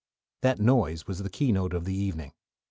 That 0.41 0.59
noise 0.59 1.05
was 1.05 1.19
the 1.19 1.29
keynote 1.29 1.75
of 1.75 1.85
the 1.85 1.93
evening. 1.93 2.33